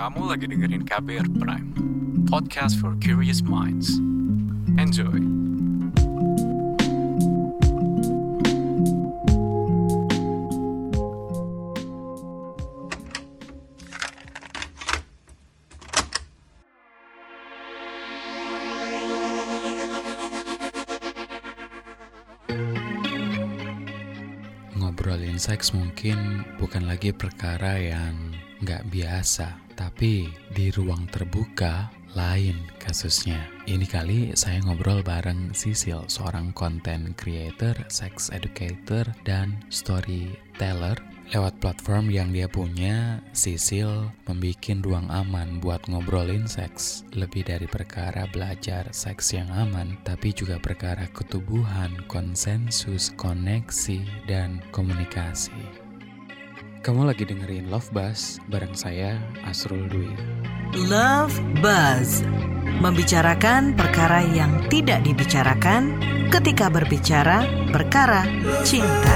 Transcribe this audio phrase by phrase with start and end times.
[0.00, 1.76] Kamu lagi dengerin KBR Prime,
[2.24, 4.00] podcast for curious minds.
[4.80, 5.20] Enjoy!
[24.80, 28.32] Ngobrolin seks mungkin bukan lagi perkara yang
[28.64, 33.40] nggak biasa, tapi di ruang terbuka lain kasusnya.
[33.64, 40.98] Ini kali saya ngobrol bareng Sisil, seorang content creator, sex educator, dan storyteller.
[41.30, 47.06] Lewat platform yang dia punya, Sisil membuat ruang aman buat ngobrolin seks.
[47.14, 55.54] Lebih dari perkara belajar seks yang aman, tapi juga perkara ketubuhan, konsensus, koneksi, dan komunikasi.
[56.80, 60.08] Kamu lagi dengerin Love Buzz bareng saya, Asrul Dwi.
[60.88, 62.24] Love Buzz
[62.80, 66.00] Membicarakan perkara yang tidak dibicarakan
[66.32, 68.24] ketika berbicara perkara
[68.64, 69.12] cinta.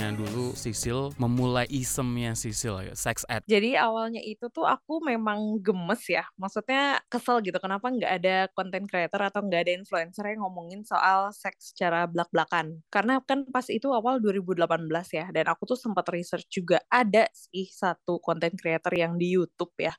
[0.00, 3.44] Awalnya dulu Sisil memulai isemnya Sisil ya, sex ed.
[3.44, 8.88] Jadi awalnya itu tuh aku memang gemes ya, maksudnya kesel gitu kenapa nggak ada content
[8.88, 12.80] creator atau nggak ada influencer yang ngomongin soal seks secara belak-belakan.
[12.88, 14.64] Karena kan pas itu awal 2018
[15.12, 19.76] ya, dan aku tuh sempat research juga ada sih satu content creator yang di YouTube
[19.76, 19.92] ya.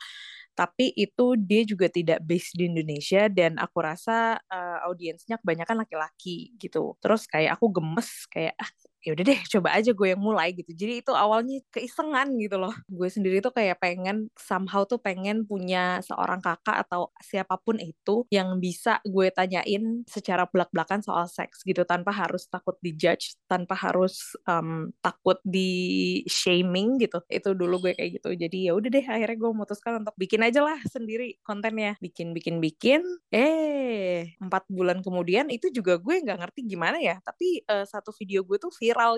[0.57, 6.57] Tapi itu dia juga tidak based di Indonesia dan aku rasa uh, audiensnya kebanyakan laki-laki
[6.57, 6.97] gitu.
[6.99, 10.71] Terus kayak aku gemes kayak ah ya udah deh coba aja gue yang mulai gitu.
[10.77, 12.73] Jadi itu awalnya keisengan gitu loh.
[12.85, 18.29] Gue sendiri tuh kayak pengen somehow tuh pengen punya seorang kakak atau siapa pun itu
[18.29, 24.37] yang bisa gue tanyain secara belak-belakan soal seks gitu tanpa harus takut dijudge tanpa harus
[24.45, 27.25] um, takut di shaming gitu.
[27.25, 28.29] Itu dulu gue kayak gitu.
[28.37, 31.97] Jadi ya udah deh akhirnya gue memutuskan untuk bikin aja lah sendiri kontennya.
[31.97, 33.01] Bikin bikin bikin.
[33.33, 37.17] Eh empat bulan kemudian itu juga gue nggak ngerti gimana ya.
[37.25, 38.69] Tapi uh, satu video gue tuh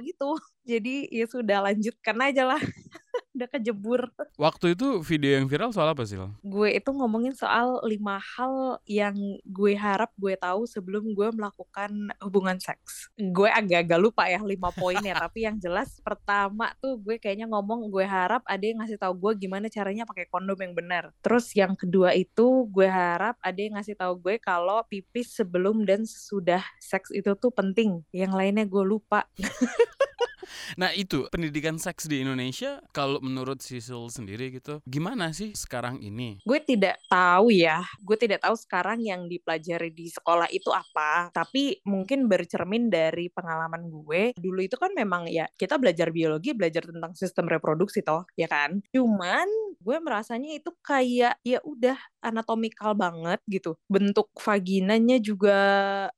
[0.03, 0.35] gitu.
[0.69, 2.61] Jadi ya sudah lanjutkan aja lah.
[3.43, 4.07] Udah kejebur.
[4.39, 6.15] Waktu itu video yang viral soal apa sih?
[6.39, 11.91] Gue itu ngomongin soal lima hal yang gue harap gue tahu sebelum gue melakukan
[12.23, 13.11] hubungan seks.
[13.19, 17.91] Gue agak-agak lupa ya lima poin ya, tapi yang jelas pertama tuh gue kayaknya ngomong
[17.91, 21.11] gue harap ada yang ngasih tahu gue gimana caranya pakai kondom yang benar.
[21.19, 26.07] Terus yang kedua itu gue harap ada yang ngasih tahu gue kalau pipis sebelum dan
[26.07, 28.07] sesudah seks itu tuh penting.
[28.15, 29.27] Yang lainnya gue lupa.
[30.79, 36.39] Nah itu pendidikan seks di Indonesia kalau menurut Sisil sendiri gitu gimana sih sekarang ini?
[36.43, 41.29] Gue tidak tahu ya, gue tidak tahu sekarang yang dipelajari di sekolah itu apa.
[41.31, 46.85] Tapi mungkin bercermin dari pengalaman gue dulu itu kan memang ya kita belajar biologi, belajar
[46.85, 48.81] tentang sistem reproduksi toh, ya kan?
[48.93, 49.47] Cuman
[49.83, 53.75] gue merasanya itu kayak ya udah anatomikal banget gitu.
[53.91, 55.57] Bentuk vaginanya juga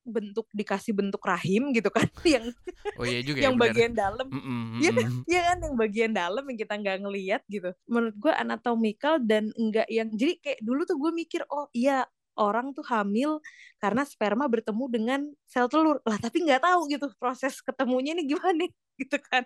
[0.06, 2.08] bentuk dikasih bentuk rahim gitu kan
[2.38, 2.46] yang
[2.96, 5.58] Oh iya juga yang ya, bagian dalam Mm -mm, Iya kan, ya kan?
[5.62, 7.70] Yang bagian dalam yang kita nggak ngelihat gitu.
[7.86, 12.04] Menurut gue anatomikal dan enggak yang jadi kayak dulu tuh gue mikir oh iya
[12.36, 13.40] orang tuh hamil
[13.80, 16.04] karena sperma bertemu dengan sel telur.
[16.04, 18.68] Lah tapi nggak tahu gitu proses ketemunya ini gimana
[19.02, 19.44] gitu kan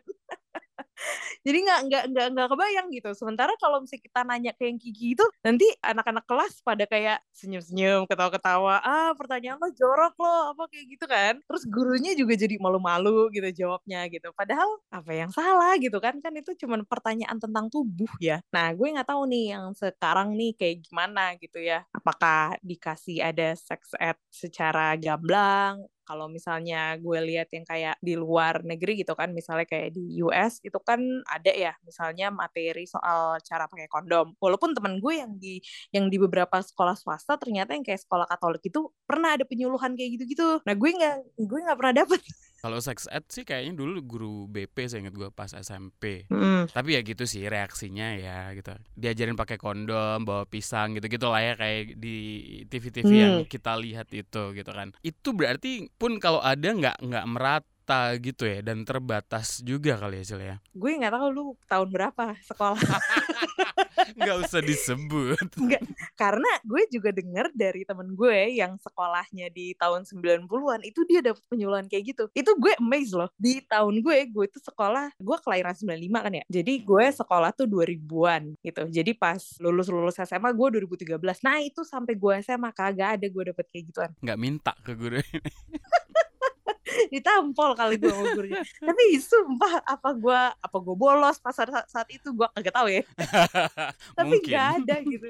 [1.45, 3.09] jadi nggak nggak nggak nggak kebayang gitu.
[3.15, 8.05] Sementara kalau misalnya kita nanya ke yang Kiki itu nanti anak-anak kelas pada kayak senyum-senyum
[8.09, 11.33] ketawa-ketawa ah pertanyaan lo jorok lo apa kayak gitu kan.
[11.45, 14.31] Terus gurunya juga jadi malu-malu gitu jawabnya gitu.
[14.35, 16.19] Padahal apa yang salah gitu kan?
[16.19, 18.43] Kan itu cuma pertanyaan tentang tubuh ya.
[18.51, 21.85] Nah gue nggak tahu nih yang sekarang nih kayak gimana gitu ya.
[21.95, 28.65] Apakah dikasih ada sex ed secara gamblang kalau misalnya gue lihat yang kayak di luar
[28.65, 30.97] negeri gitu kan misalnya kayak di US itu kan
[31.29, 34.33] ada ya misalnya materi soal cara pakai kondom.
[34.41, 35.61] Walaupun temen gue yang di
[35.93, 40.17] yang di beberapa sekolah swasta ternyata yang kayak sekolah Katolik itu pernah ada penyuluhan kayak
[40.17, 40.65] gitu-gitu.
[40.65, 42.19] Nah gue nggak gue nggak pernah dapet
[42.59, 46.27] Kalau sex ed sih kayaknya dulu guru BP saya ingat gue pas SMP.
[46.27, 46.67] Hmm.
[46.67, 48.75] Tapi ya gitu sih reaksinya ya gitu.
[48.93, 52.17] Diajarin pakai kondom, bawa pisang gitu-gitu lah ya kayak di
[52.65, 53.47] TV-TV yang Hmm.
[53.47, 54.91] kita lihat itu gitu kan.
[54.99, 57.67] Itu berarti pun kalau ada nggak nggak merata
[58.21, 60.55] gitu ya dan terbatas juga kali ya Sil ya.
[60.61, 62.79] gue nggak tahu lu tahun berapa sekolah
[64.15, 65.47] Nggak usah disebut.
[65.61, 65.83] Enggak,
[66.15, 71.43] karena gue juga denger dari temen gue yang sekolahnya di tahun 90-an itu dia dapet
[71.47, 72.23] penyuluhan kayak gitu.
[72.33, 73.29] Itu gue amazed loh.
[73.35, 76.43] Di tahun gue, gue itu sekolah, gue kelahiran 95 kan ya.
[76.47, 78.81] Jadi gue sekolah tuh 2000-an gitu.
[78.89, 81.19] Jadi pas lulus-lulus SMA gue 2013.
[81.45, 84.11] Nah itu sampai gue SMA kagak ada gue dapet kayak gituan.
[84.23, 85.19] Nggak minta ke guru.
[87.13, 88.63] ditampol kali gue sama gurunya.
[88.63, 92.31] Tapi sumpah apa gue apa gue bolos pas saat, saat itu?
[92.33, 93.03] Gue kagak tahu ya.
[94.17, 95.27] Tapi nggak ada gitu.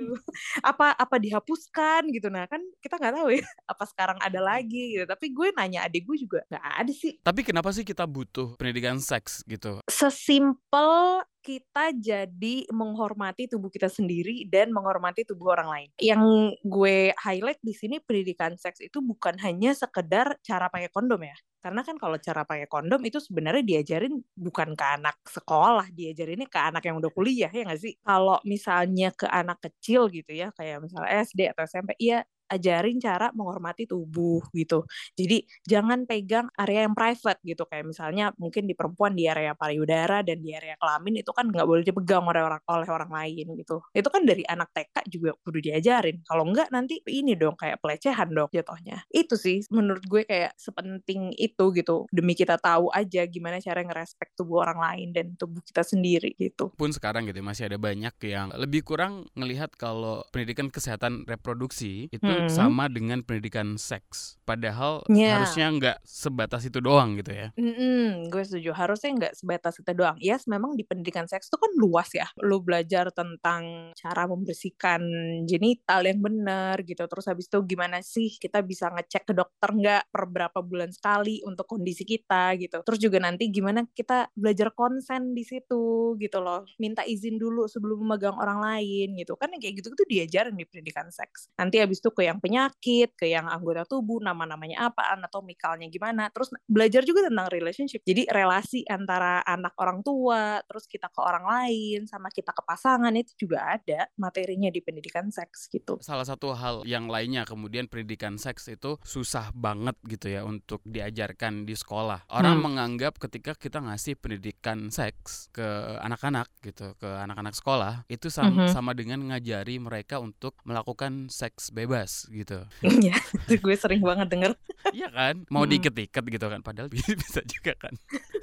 [0.64, 2.28] Apa apa dihapuskan gitu.
[2.32, 5.06] Nah kan kita nggak tahu ya apa sekarang ada lagi gitu.
[5.06, 7.14] Tapi gue nanya adik gue juga nggak ada sih.
[7.22, 9.82] Tapi kenapa sih kita butuh pendidikan seks gitu?
[9.90, 15.90] Sesimpel kita jadi menghormati tubuh kita sendiri dan menghormati tubuh orang lain.
[15.98, 21.34] Yang gue highlight di sini pendidikan seks itu bukan hanya sekedar cara pakai kondom ya.
[21.66, 26.60] Karena kan kalau cara pakai kondom itu sebenarnya diajarin bukan ke anak sekolah, diajarinnya ke
[26.62, 27.98] anak yang udah kuliah ya nggak sih?
[28.06, 33.30] Kalau misalnya ke anak kecil gitu ya, kayak misalnya SD atau SMP, iya ajarin cara
[33.32, 34.84] menghormati tubuh gitu.
[35.14, 40.26] Jadi jangan pegang area yang private gitu kayak misalnya mungkin di perempuan di area payudara
[40.26, 43.86] dan di area kelamin itu kan nggak boleh dipegang oleh orang oleh orang lain gitu.
[43.94, 46.26] Itu kan dari anak TK juga kudu diajarin.
[46.26, 49.06] Kalau enggak nanti ini dong kayak pelecehan dong jatuhnya.
[49.14, 54.34] Itu sih menurut gue kayak sepenting itu gitu demi kita tahu aja gimana cara ngerespek
[54.34, 56.74] tubuh orang lain dan tubuh kita sendiri gitu.
[56.74, 62.39] Pun sekarang gitu masih ada banyak yang lebih kurang ngelihat kalau pendidikan kesehatan reproduksi itu.
[62.48, 64.40] Sama dengan pendidikan seks.
[64.48, 65.38] Padahal yeah.
[65.38, 67.54] harusnya nggak sebatas itu doang gitu ya.
[67.60, 68.72] Mm-mm, gue setuju.
[68.74, 70.18] Harusnya nggak sebatas itu doang.
[70.24, 72.26] Yes, memang di pendidikan seks itu kan luas ya.
[72.42, 75.02] Lu belajar tentang cara membersihkan
[75.46, 77.04] genital yang benar gitu.
[77.06, 81.44] Terus habis itu gimana sih kita bisa ngecek ke dokter nggak per berapa bulan sekali
[81.44, 82.82] untuk kondisi kita gitu.
[82.82, 86.64] Terus juga nanti gimana kita belajar konsen di situ gitu loh.
[86.80, 89.36] Minta izin dulu sebelum memegang orang lain gitu.
[89.36, 91.52] Kan kayak gitu tuh diajarin di pendidikan seks.
[91.58, 96.30] Nanti habis itu ke yang penyakit, ke yang anggota tubuh, nama-namanya apa, anatomikalnya gimana.
[96.30, 98.06] Terus belajar juga tentang relationship.
[98.06, 103.12] Jadi relasi antara anak orang tua, terus kita ke orang lain, sama kita ke pasangan
[103.18, 105.98] itu juga ada materinya di pendidikan seks gitu.
[106.06, 111.66] Salah satu hal yang lainnya kemudian pendidikan seks itu susah banget gitu ya untuk diajarkan
[111.66, 112.30] di sekolah.
[112.30, 112.66] Orang hmm.
[112.66, 115.66] menganggap ketika kita ngasih pendidikan seks ke
[116.04, 118.74] anak-anak gitu, ke anak-anak sekolah, itu sama, mm -hmm.
[118.74, 122.66] sama dengan ngajari mereka untuk melakukan seks bebas gitu.
[123.00, 123.16] Iya,
[123.48, 124.52] gue sering banget denger.
[124.92, 125.72] Iya kan, mau hmm.
[125.78, 126.92] diket-iket gitu kan, padahal
[127.24, 127.94] bisa juga kan.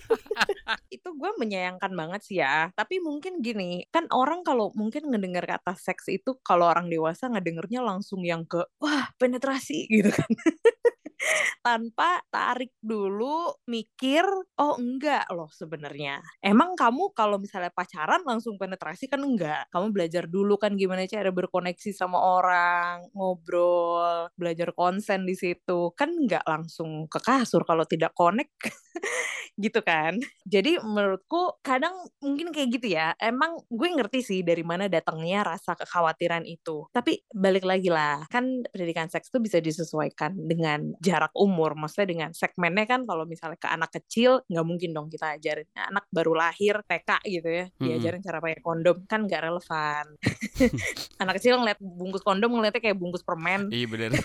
[0.97, 2.73] itu gue menyayangkan banget sih ya.
[2.73, 7.85] Tapi mungkin gini, kan orang kalau mungkin ngedengar kata seks itu kalau orang dewasa ngedengernya
[7.85, 10.31] langsung yang ke wah penetrasi gitu kan.
[11.67, 14.23] Tanpa tarik dulu mikir
[14.61, 16.23] oh enggak loh sebenarnya.
[16.39, 19.67] Emang kamu kalau misalnya pacaran langsung penetrasi kan enggak?
[19.75, 25.91] Kamu belajar dulu kan gimana cara berkoneksi sama orang ngobrol belajar konsen di situ.
[25.99, 28.55] Kan enggak langsung ke kasur kalau tidak connect
[29.65, 30.17] gitu kan?
[30.47, 35.75] Jadi menurutku kadang mungkin kayak gitu ya emang gue ngerti sih dari mana datangnya rasa
[35.75, 36.87] kekhawatiran itu.
[36.95, 42.31] Tapi balik lagi lah kan pendidikan seks itu bisa disesuaikan dengan jarak umur maksudnya dengan
[42.37, 45.65] segmennya kan kalau misalnya ke anak kecil nggak mungkin dong kita ajarin.
[45.73, 48.29] Nah, anak baru lahir TK gitu ya diajarin hmm.
[48.29, 50.05] cara pakai kondom kan nggak relevan.
[51.25, 53.73] Anak kecil ngeliat bungkus kondom ngeliatnya kayak bungkus permen.
[53.73, 54.13] Iya bener.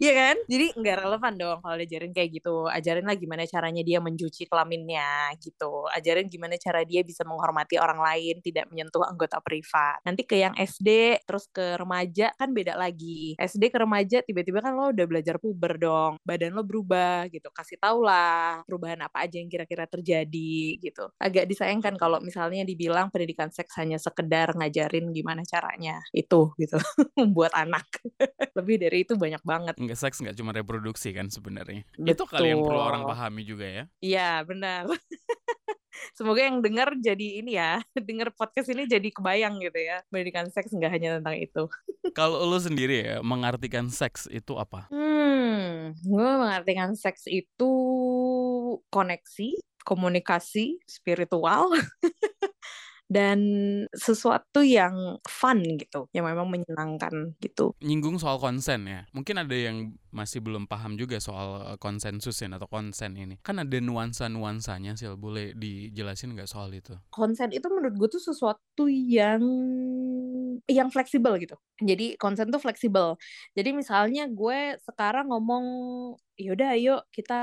[0.00, 0.36] Iya kan?
[0.48, 2.64] Jadi nggak relevan dong kalau diajarin kayak gitu.
[2.72, 5.84] Ajarin lah gimana caranya dia mencuci kelaminnya gitu.
[5.92, 10.00] Ajarin gimana cara dia bisa menghormati orang lain tidak menyentuh anggota privat.
[10.08, 13.36] Nanti ke yang SD terus ke remaja kan beda lagi.
[13.36, 17.80] SD ke remaja tiba-tiba kan lo udah belajar puber dong badan lo berubah gitu kasih
[17.80, 21.08] tau lah perubahan apa aja yang kira-kira terjadi gitu.
[21.16, 26.76] Agak disayangkan kalau misalnya dibilang pendidikan seks hanya sekedar ngajarin gimana caranya itu gitu
[27.18, 27.88] membuat anak.
[28.58, 29.74] Lebih dari itu banyak banget.
[29.80, 31.82] Nggak seks nggak cuma reproduksi kan sebenarnya.
[31.96, 33.84] Itu kali yang perlu orang pahami juga ya.
[34.04, 34.84] Iya benar
[36.16, 40.72] semoga yang dengar jadi ini ya dengar podcast ini jadi kebayang gitu ya pendidikan seks
[40.72, 41.62] nggak hanya tentang itu.
[42.18, 44.88] Kalau lo sendiri ya mengartikan seks itu apa?
[44.88, 45.50] Hmm
[45.98, 47.72] gue mengartikan seks itu
[48.92, 51.72] koneksi komunikasi spiritual
[53.10, 53.38] dan
[53.90, 57.74] sesuatu yang fun gitu, yang memang menyenangkan gitu.
[57.82, 62.70] Nyinggung soal konsen ya, mungkin ada yang masih belum paham juga soal konsensus ya atau
[62.70, 63.34] konsen ini.
[63.42, 66.94] Kan ada nuansa-nuansanya sih, boleh dijelasin nggak soal itu?
[67.10, 69.42] Konsen itu menurut gue tuh sesuatu yang
[70.70, 71.58] yang fleksibel gitu.
[71.82, 73.18] Jadi konsen tuh fleksibel.
[73.58, 75.64] Jadi misalnya gue sekarang ngomong
[76.40, 77.40] yaudah ayo kita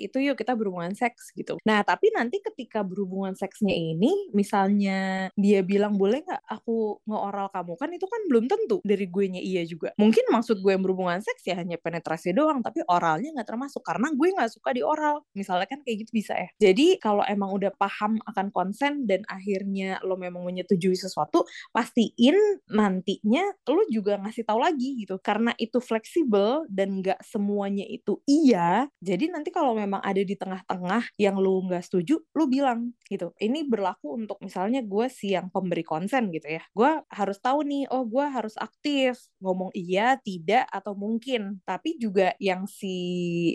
[0.00, 1.60] itu yuk kita berhubungan seks gitu.
[1.68, 7.72] Nah tapi nanti ketika berhubungan seksnya ini misalnya dia bilang boleh nggak aku ngeoral kamu
[7.76, 9.92] kan itu kan belum tentu dari gue nya iya juga.
[10.00, 14.08] Mungkin maksud gue yang berhubungan seks ya hanya penetrasi doang tapi oralnya nggak termasuk karena
[14.16, 15.20] gue nggak suka di oral.
[15.36, 16.48] Misalnya kan kayak gitu bisa ya.
[16.56, 22.36] Jadi kalau emang udah paham akan konsen dan akhirnya lo memang menyetujui sesuatu pastiin
[22.70, 28.86] nantinya lo juga ngasih tahu lagi gitu karena itu fleksibel dan nggak semuanya itu iya
[29.02, 33.66] jadi nanti kalau memang ada di tengah-tengah yang lu nggak setuju lu bilang gitu ini
[33.66, 36.62] berlaku untuk misalnya gue si yang pemberi konsen gitu ya.
[36.72, 39.18] Gue harus tahu nih oh gue harus aktif.
[39.42, 41.60] Ngomong iya tidak atau mungkin.
[41.66, 42.96] Tapi juga yang si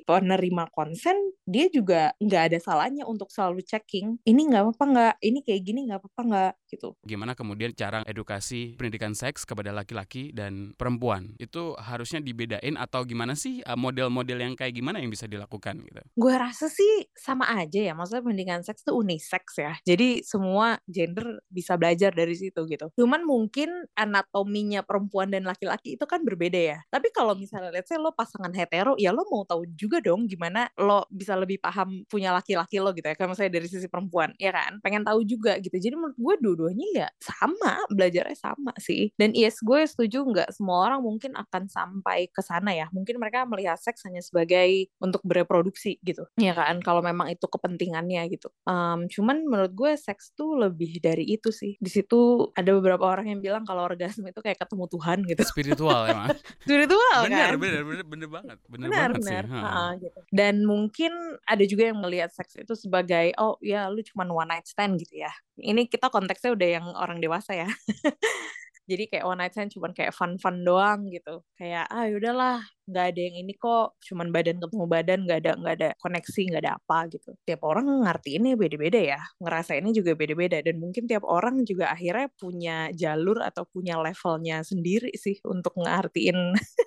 [0.06, 1.16] penerima konsen
[1.48, 5.14] dia juga nggak ada salahnya untuk selalu checking ini nggak apa-apa nggak?
[5.24, 6.94] Ini kayak gini nggak apa-apa nggak gitu.
[7.04, 11.34] Gimana kemudian cara edukasi pendidikan seks kepada laki-laki dan perempuan?
[11.40, 16.02] Itu harusnya dibedain atau gimana sih uh, model-model yang kayak gimana yang bisa dilakukan gitu?
[16.18, 19.74] gue rasa sih sama aja ya maksudnya pendidikan seks itu unisex ya.
[19.86, 22.90] Jadi semua gender bisa belajar dari situ gitu.
[22.98, 26.80] Cuman mungkin anatominya perempuan dan laki-laki itu kan berbeda ya.
[26.90, 30.68] Tapi kalau misalnya let's say lo pasangan hetero ya lo mau tahu juga dong gimana
[30.76, 33.16] lo bisa lebih paham punya laki-laki lo gitu ya.
[33.16, 34.82] Kayak misalnya dari sisi perempuan ya kan?
[34.82, 35.78] Pengen tahu juga gitu.
[35.78, 40.90] Jadi menurut gue dua-duanya ya sama belajarnya sama sih dan yes gue setuju nggak semua
[40.90, 46.02] orang mungkin akan sampai ke sana ya mungkin mereka melihat seks hanya sebagai untuk bereproduksi
[46.02, 51.00] gitu ya kan kalau memang itu kepentingannya gitu Em, cuman menurut gue seks tuh lebih
[51.00, 54.86] dari itu sih di situ ada beberapa orang yang bilang kalau orgasme itu kayak ketemu
[54.92, 56.28] Tuhan gitu Spiritual emang.
[56.66, 58.58] spiritual bener, kan bener, bener, bener banget.
[58.68, 59.54] Bener, benar banget benar sih.
[59.54, 59.60] ha.
[59.62, 60.20] Ha-ha, gitu.
[60.34, 61.12] dan mungkin
[61.48, 65.22] ada juga yang melihat seks itu sebagai oh ya lu cuma one night stand gitu
[65.24, 67.70] ya ini kita konteksnya udah yang orang dewasa ya.
[68.88, 71.44] Jadi kayak one night stand cuman kayak fun fun doang gitu.
[71.60, 74.00] Kayak ah yaudahlah nggak ada yang ini kok.
[74.00, 77.30] Cuman badan ketemu badan nggak ada nggak ada koneksi nggak ada apa gitu.
[77.44, 79.20] Tiap orang ngerti ini beda-beda ya.
[79.44, 80.63] Ngerasainnya juga beda-beda.
[80.63, 86.56] Dan mungkin tiap orang juga akhirnya punya jalur atau punya levelnya sendiri sih untuk ngertiin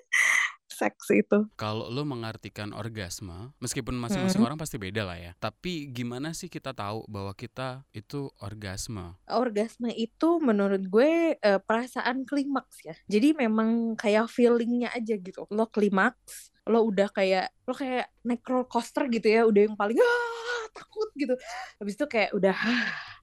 [0.81, 4.49] seks itu Kalau lo mengartikan orgasme, meskipun masing-masing Hmm.
[4.49, 5.33] orang pasti beda lah ya.
[5.37, 9.13] Tapi gimana sih kita tahu bahwa kita itu orgasme?
[9.29, 12.97] orgasme itu menurut gue eh, perasaan klimaks ya.
[13.05, 15.45] Jadi memang kayak feelingnya aja gitu.
[15.53, 20.01] Lo klimaks, lo udah kayak lo kayak naik roller coaster gitu ya, udah yang paling
[20.01, 21.35] ah takut gitu.
[21.77, 22.57] Habis itu kayak udah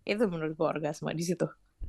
[0.06, 1.48] itu menurut gue orgasme di situ.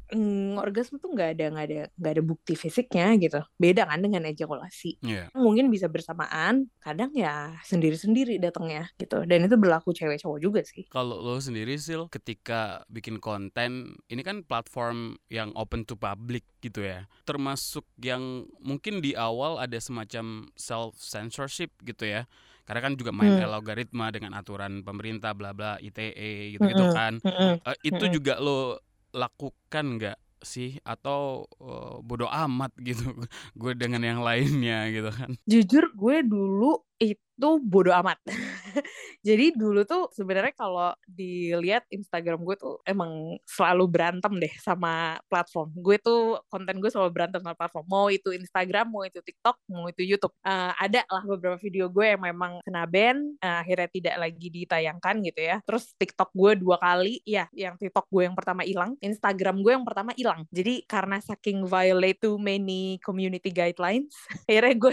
[0.09, 3.41] Mm, orgasme tuh nggak ada nggak ada nggak ada bukti fisiknya gitu.
[3.61, 4.97] Beda kan dengan ejakulasi.
[5.05, 5.29] Iya.
[5.37, 9.29] Mungkin bisa bersamaan, kadang ya sendiri-sendiri datangnya gitu.
[9.29, 10.89] Dan itu berlaku cewek cowok juga sih.
[10.89, 16.81] Kalau lo sendiri Sil, ketika bikin konten, ini kan platform yang open to public gitu
[16.81, 17.05] ya.
[17.29, 22.25] Termasuk yang mungkin di awal ada semacam self censorship gitu ya.
[22.65, 23.49] Karena kan juga main Hmm.
[23.53, 27.21] algoritma dengan aturan pemerintah bla bla ITE gitu-gitu Mm-mm, kan.
[27.25, 27.55] mm-mm.
[27.69, 28.13] Eh, itu Mm-mm.
[28.13, 28.81] juga lo
[29.13, 30.79] lakukan nggak sih?
[30.83, 33.15] Atau eh, bodo amat gitu
[33.61, 35.31] gue dengan yang lainnya gitu kan?
[35.45, 38.19] Jujur gue dulu itu bodo amat.
[39.29, 45.71] Jadi dulu tuh sebenarnya kalau dilihat Instagram gue tuh emang selalu berantem deh sama platform.
[45.79, 47.87] Gue tuh konten gue selalu berantem sama platform.
[47.87, 50.35] Mau itu Instagram, mau itu TikTok, mau itu YouTube.
[50.43, 55.15] Eh, ada lah beberapa video gue yang memang kena ban, eh, akhirnya tidak lagi ditayangkan
[55.23, 55.57] gitu ya.
[55.63, 59.87] Terus TikTok gue dua kali, ya yang TikTok gue yang pertama hilang, Instagram gue yang
[59.87, 60.43] pertama hilang.
[60.51, 64.11] Jadi karena saking violate too many community guidelines,
[64.49, 64.93] akhirnya gue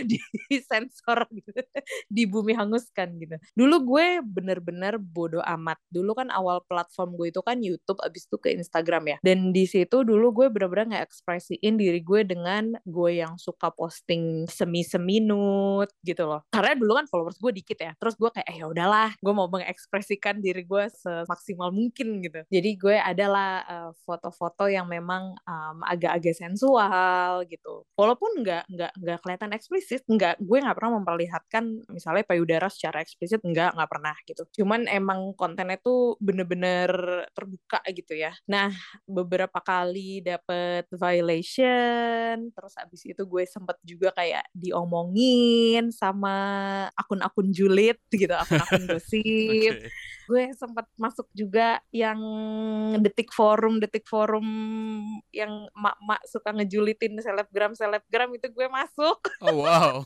[0.51, 1.49] disensor gitu
[2.15, 3.35] di bumi hanguskan gitu.
[3.55, 5.79] Dulu gue bener-bener bodo amat.
[5.87, 9.17] Dulu kan awal platform gue itu kan YouTube, abis itu ke Instagram ya.
[9.23, 15.23] Dan di situ dulu gue bener-bener nge-ekspresiin diri gue dengan gue yang suka posting semi-semi
[15.23, 16.43] nude gitu loh.
[16.51, 17.91] Karena dulu kan followers gue dikit ya.
[17.95, 22.43] Terus gue kayak, eh ya udahlah, gue mau mengekspresikan diri gue semaksimal mungkin gitu.
[22.51, 27.85] Jadi gue adalah eh, foto-foto yang memang um, agak-agak sensual gitu.
[27.95, 31.63] Walaupun nggak nggak nggak kelihatan eksplisit, nggak gue nggak pernah memperlihatkan
[31.93, 34.43] misalnya payudara secara eksplisit nggak nggak pernah gitu.
[34.61, 36.89] Cuman emang kontennya tuh bener-bener
[37.31, 38.33] terbuka gitu ya.
[38.49, 38.73] Nah
[39.05, 46.35] beberapa kali dapet violation, terus abis itu gue sempet juga kayak diomongin sama
[46.97, 50.04] akun-akun julid gitu, akun-akun gosip Oke.
[50.25, 52.17] Gue sempat masuk juga yang
[52.99, 54.45] detik forum detik forum
[55.29, 59.19] yang mak-mak suka ngejulitin selebgram selebgram itu gue masuk.
[59.45, 60.01] Oh wow.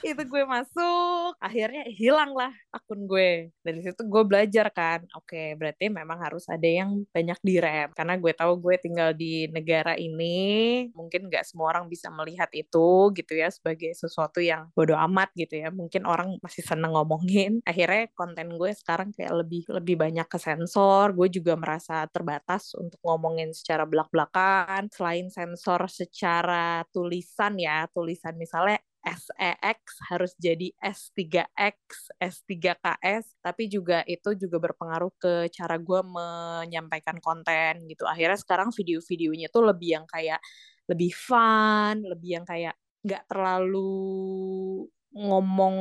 [0.00, 1.36] Itu gue masuk.
[1.36, 3.52] Akhirnya hilang lah akun gue.
[3.60, 5.04] Dari situ gue belajar kan.
[5.20, 10.00] Oke berarti memang harus ada yang banyak direm karena gue tahu gue tinggal di negara
[10.00, 15.28] ini mungkin nggak semua orang bisa melihat itu gitu ya sebagai sesuatu yang bodoh amat
[15.36, 15.68] gitu ya.
[15.68, 17.60] Mungkin orang masih seneng ngomongin.
[17.68, 23.02] Akhirnya konten gue sekarang kayak lebih lebih banyak ke sensor gue juga merasa terbatas untuk
[23.02, 29.78] ngomongin secara belak-belakan selain sensor secara tulisan ya tulisan misalnya SEX
[30.10, 38.04] harus jadi S3X, S3KS, tapi juga itu juga berpengaruh ke cara gue menyampaikan konten gitu.
[38.04, 40.42] Akhirnya sekarang video-videonya tuh lebih yang kayak
[40.90, 44.84] lebih fun, lebih yang kayak nggak terlalu
[45.18, 45.76] ngomong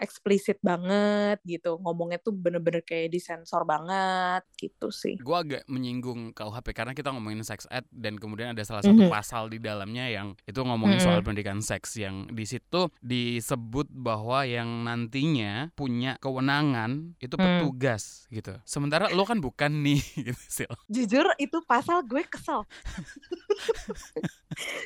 [0.00, 6.72] eksplisit banget gitu ngomongnya tuh bener-bener kayak disensor banget gitu sih gue agak menyinggung KUHP
[6.72, 9.12] karena kita ngomongin sex ed dan kemudian ada salah satu Mhm.
[9.12, 11.04] pasal di dalamnya yang itu ngomongin Mhm.
[11.04, 17.44] soal pendidikan seks yang di situ disebut bahwa yang nantinya punya kewenangan itu Hmm.
[17.60, 20.00] petugas gitu sementara lo kan bukan nih
[20.32, 20.72] gitu Sil.
[20.88, 22.64] jujur itu pasal gue kesel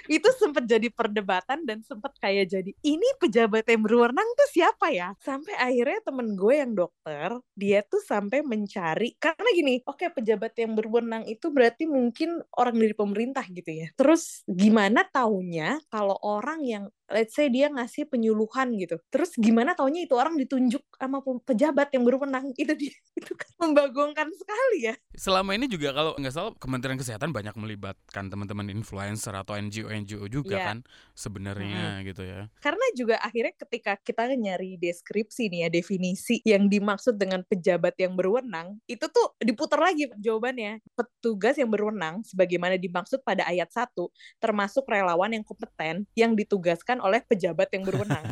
[0.09, 5.13] itu sempat jadi perdebatan dan sempat kayak jadi ini pejabat yang berwenang tuh siapa ya?
[5.21, 10.73] Sampai akhirnya temen gue yang dokter dia tuh sampai mencari karena gini oke pejabat yang
[10.73, 13.89] berwenang itu berarti mungkin orang dari pemerintah gitu ya.
[13.93, 18.97] Terus gimana taunya kalau orang yang let's say dia ngasih penyuluhan gitu.
[19.13, 23.51] Terus gimana taunya itu orang ditunjuk sama pe- pejabat yang berwenang itu dia itu kan
[23.61, 24.95] membagongkan sekali ya.
[25.13, 30.25] Selama ini juga kalau nggak salah Kementerian Kesehatan banyak melibatkan teman-teman influencer atau NGO NGO
[30.27, 30.65] juga Iya.
[30.73, 30.79] kan
[31.13, 32.49] sebenarnya gitu ya.
[32.59, 38.17] Karena juga akhirnya ketika kita nyari deskripsi nih ya definisi yang dimaksud dengan pejabat yang
[38.17, 40.81] berwenang itu tuh diputar lagi jawabannya.
[40.97, 43.93] Petugas yang berwenang sebagaimana dimaksud pada ayat 1
[44.41, 48.25] termasuk relawan yang kompeten yang ditugaskan oleh pejabat yang berwenang.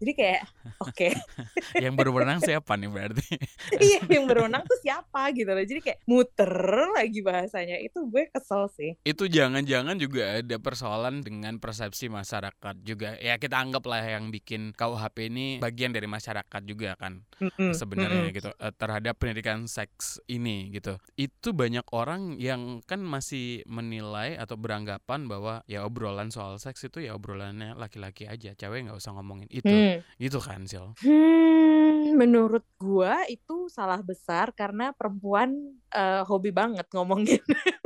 [0.00, 0.42] Jadi kayak
[0.82, 1.08] oke.
[1.84, 3.26] Yang berwenang siapa nih berarti?
[3.86, 5.64] Iya yang berwenang tuh siapa gitu loh.
[5.64, 6.52] Jadi kayak muter
[6.96, 7.76] lagi bahasanya.
[7.82, 8.90] Itu gue kesel sih.
[9.04, 13.18] Itu jangan-jangan juga ada persoalan dengan persepsi masyarakat juga.
[13.20, 18.28] Ya kita anggap lah yang bikin KUHP ini bagian dari masyarakat juga kan Mm-mm, sebenarnya
[18.28, 18.36] mm-mm.
[18.36, 20.96] gitu eh, terhadap pendidikan seks ini gitu.
[21.16, 27.04] Itu banyak orang yang kan masih menilai atau beranggapan bahwa ya obrolan soal seks itu
[27.04, 30.04] ya obrolannya laki-laki aja cewek nggak usah ngomongin itu Hmm.
[30.20, 35.56] gitu kan Sil Hmm, menurut gua itu salah besar karena perempuan
[35.90, 37.40] eh, hobi banget ngomongin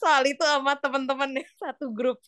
[0.00, 2.22] soal itu sama teman-teman satu grup.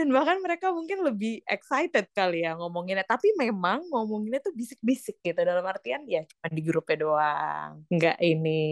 [0.00, 3.04] Dan bahkan mereka mungkin lebih excited kali ya ngomonginnya.
[3.04, 5.36] Tapi memang ngomonginnya tuh bisik-bisik gitu.
[5.36, 7.84] Dalam artian ya cuma di grupnya doang.
[7.92, 8.64] Nggak ini.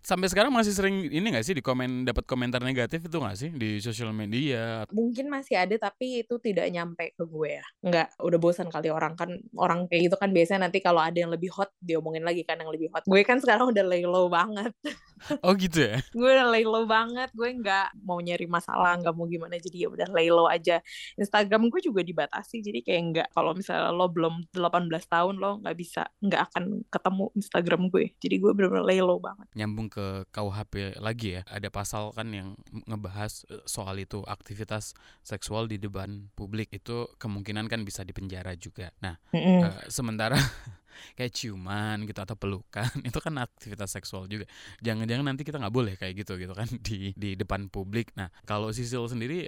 [0.00, 3.50] sampai sekarang masih sering ini nggak sih di komen dapat komentar negatif itu nggak sih
[3.54, 7.66] di sosial media Mungkin masih ada tapi itu tidak nyampe ke gue ya.
[7.86, 9.30] Nggak, udah bosan kali orang kan.
[9.54, 12.68] Orang kayak gitu kan biasanya nanti kalau ada yang lebih hot diomongin lagi kan yang
[12.68, 13.06] lebih hot.
[13.06, 14.74] Gue kan sekarang udah lay low banget.
[15.46, 15.96] oh gitu ya?
[16.12, 19.88] Gue udah lay low banget gue nggak mau nyari masalah nggak mau gimana jadi ya
[19.92, 20.80] udah lay low aja.
[21.16, 25.76] Instagram gue juga dibatasi jadi kayak nggak kalau misalnya lo belum 18 tahun lo nggak
[25.76, 28.04] bisa nggak akan ketemu Instagram gue.
[28.18, 29.46] Jadi gue bener-bener lay low banget.
[29.54, 32.56] Nyambung ke KUHP lagi ya ada pasal kan yang
[32.88, 36.72] ngebahas eh, soal itu aktivitas seksual di depan publik.
[36.72, 38.90] Itu kemungkinan kan bisa dipenjara juga.
[39.04, 39.68] Nah Mm-mm.
[39.68, 40.36] eh, sementara
[41.18, 44.46] kayak ciuman gitu atau pelukan itu kan aktivitas seksual juga.
[44.84, 48.12] Jangan-jangan nanti kita nggak boleh kayak gitu gitu kan di di depan publik.
[48.18, 49.46] Nah kalau Sisil sendiri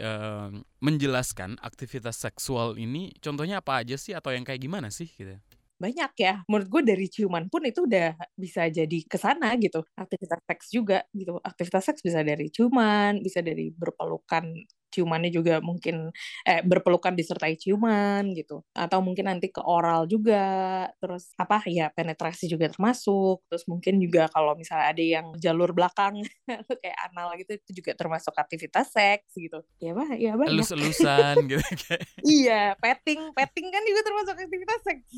[0.83, 5.38] menjelaskan aktivitas seksual ini contohnya apa aja sih atau yang kayak gimana sih gitu
[5.83, 6.35] banyak ya.
[6.46, 9.83] Menurut gue dari ciuman pun itu udah bisa jadi ke sana gitu.
[9.98, 11.42] Aktivitas seks juga gitu.
[11.42, 14.46] Aktivitas seks bisa dari ciuman bisa dari berpelukan
[14.92, 16.12] ciumannya juga mungkin
[16.44, 18.61] eh berpelukan disertai ciuman gitu.
[18.76, 23.40] Atau mungkin nanti ke oral juga terus apa ya penetrasi juga termasuk.
[23.48, 26.20] Terus mungkin juga kalau misalnya ada yang jalur belakang
[26.83, 29.64] kayak anal gitu itu juga termasuk aktivitas seks gitu.
[29.81, 30.52] Ya bah ya banyak.
[30.52, 32.02] Elus-elusan gitu kayak.
[32.22, 35.09] Iya petting petting kan juga termasuk aktivitas seks.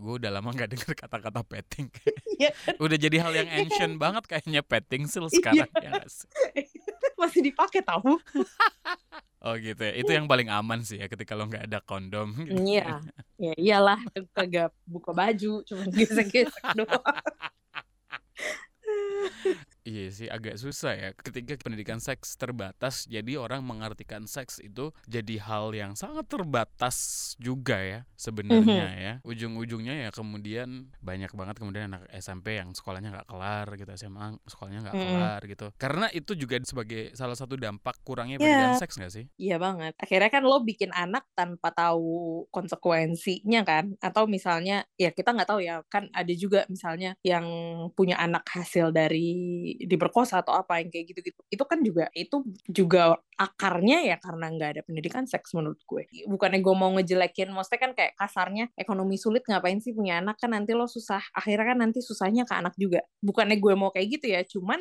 [0.00, 1.92] Gue udah lama nggak denger kata-kata petting.
[2.40, 2.56] Iya.
[2.80, 6.24] udah jadi hal yang ancient banget kayaknya petting sil sekarang ya sih?
[7.20, 8.16] masih dipakai tahu
[9.40, 12.60] oh gitu ya itu yang paling aman sih ya ketika lo nggak ada kondom gitu.
[12.60, 13.00] Iya,
[13.40, 14.00] ya iyalah
[14.36, 17.00] kagak buka baju, cuma gesek-gesek doang.
[19.90, 25.42] Iya sih agak susah ya ketika pendidikan seks terbatas jadi orang mengartikan seks itu jadi
[25.42, 26.96] hal yang sangat terbatas
[27.42, 33.26] juga ya sebenarnya ya ujung-ujungnya ya kemudian banyak banget kemudian anak SMP yang sekolahnya nggak
[33.26, 35.10] kelar gitu SMA sekolahnya nggak Mm-mm.
[35.10, 38.46] kelar gitu karena itu juga sebagai salah satu dampak kurangnya Iya.
[38.46, 39.96] pendidikan seks nggak sih Iya banget.
[39.96, 43.96] Akhirnya kan lo bikin anak tanpa tahu konsekuensinya kan?
[43.98, 47.44] Atau misalnya, ya kita nggak tahu ya, kan ada juga misalnya yang
[47.96, 49.32] punya anak hasil dari
[49.86, 51.40] diperkosa atau apa yang kayak gitu-gitu.
[51.48, 56.04] Itu kan juga itu juga akarnya ya karena nggak ada pendidikan seks menurut gue.
[56.28, 60.52] Bukannya gue mau ngejelekin, maksudnya kan kayak kasarnya ekonomi sulit ngapain sih punya anak kan
[60.52, 61.22] nanti lo susah.
[61.32, 63.00] Akhirnya kan nanti susahnya ke anak juga.
[63.24, 64.80] Bukannya gue mau kayak gitu ya, cuman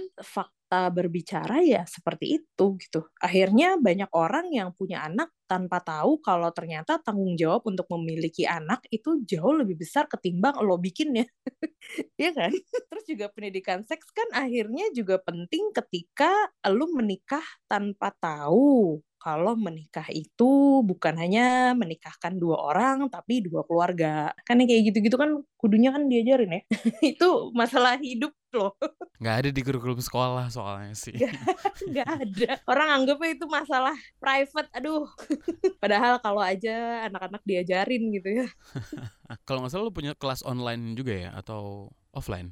[0.69, 3.01] fakta berbicara ya seperti itu gitu.
[3.17, 8.85] Akhirnya banyak orang yang punya anak tanpa tahu kalau ternyata tanggung jawab untuk memiliki anak
[8.93, 11.25] itu jauh lebih besar ketimbang lo bikinnya.
[12.21, 12.51] Iya kan?
[12.91, 16.29] Terus juga pendidikan seks kan akhirnya juga penting ketika
[16.69, 24.31] lo menikah tanpa tahu kalau menikah itu bukan hanya menikahkan dua orang tapi dua keluarga.
[24.45, 26.61] Kan kayak gitu-gitu kan kudunya kan diajarin ya.
[27.15, 27.27] itu
[27.57, 28.73] masalah hidup loh.
[29.19, 31.15] Nggak ada di kurikulum sekolah soalnya sih.
[31.85, 32.51] Nggak ada.
[32.65, 34.69] Orang anggapnya itu masalah private.
[34.73, 35.05] Aduh.
[35.83, 38.47] Padahal kalau aja anak-anak diajarin gitu ya.
[39.45, 42.49] kalau nggak salah lu punya kelas online juga ya atau offline?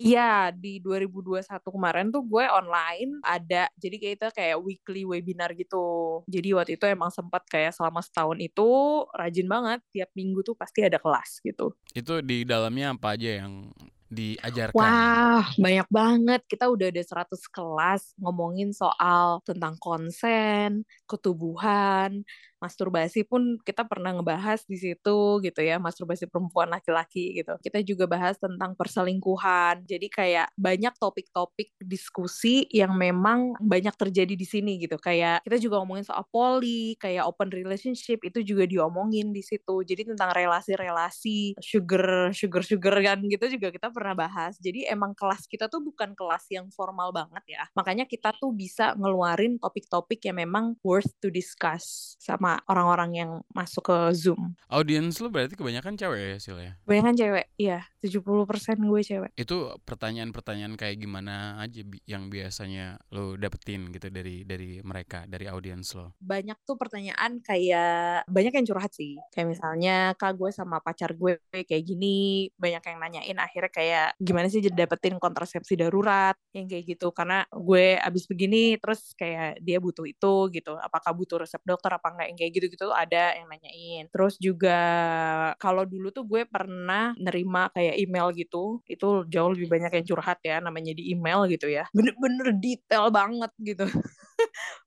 [0.00, 3.68] Iya, di 2021 kemarin tuh gue online ada.
[3.76, 6.20] Jadi kayak itu kayak weekly webinar gitu.
[6.24, 8.70] Jadi waktu itu emang sempat kayak selama setahun itu
[9.12, 11.76] rajin banget tiap minggu tuh pasti ada kelas gitu.
[11.92, 13.68] Itu di dalamnya apa aja yang
[14.10, 14.74] diajarkan?
[14.74, 16.40] Wah, banyak banget.
[16.50, 22.26] Kita udah ada 100 kelas ngomongin soal tentang konsen, ketubuhan,
[22.60, 27.56] masturbasi pun kita pernah ngebahas di situ gitu ya, masturbasi perempuan laki-laki gitu.
[27.64, 29.88] Kita juga bahas tentang perselingkuhan.
[29.88, 35.00] Jadi kayak banyak topik-topik diskusi yang memang banyak terjadi di sini gitu.
[35.00, 39.80] Kayak kita juga ngomongin soal poli, kayak open relationship itu juga diomongin di situ.
[39.82, 44.60] Jadi tentang relasi-relasi sugar sugar sugar kan gitu juga kita pernah bahas.
[44.60, 47.64] Jadi emang kelas kita tuh bukan kelas yang formal banget ya.
[47.72, 53.92] Makanya kita tuh bisa ngeluarin topik-topik yang memang worth to discuss sama orang-orang yang masuk
[53.92, 54.58] ke Zoom.
[54.66, 56.72] Audiens lu berarti kebanyakan cewek ya, Sil ya?
[56.82, 57.86] Kebanyakan cewek, iya.
[58.00, 59.30] 70% gue cewek.
[59.36, 65.44] Itu pertanyaan-pertanyaan kayak gimana aja bi yang biasanya lo dapetin gitu dari dari mereka, dari
[65.44, 66.16] audiens lo?
[66.16, 69.20] Banyak tuh pertanyaan kayak, banyak yang curhat sih.
[69.28, 74.48] Kayak misalnya, kak gue sama pacar gue kayak gini, banyak yang nanyain akhirnya kayak, gimana
[74.48, 77.12] sih jadi dapetin kontrasepsi darurat, yang kayak gitu.
[77.12, 80.72] Karena gue abis begini, terus kayak dia butuh itu gitu.
[80.80, 84.04] Apakah butuh resep dokter apa enggak, yang kayak gitu-gitu ada yang nanyain.
[84.08, 84.78] Terus juga
[85.60, 90.38] kalau dulu tuh gue pernah nerima kayak email gitu, itu jauh lebih banyak yang curhat
[90.44, 91.84] ya namanya di email gitu ya.
[91.92, 93.84] Bener-bener detail banget gitu.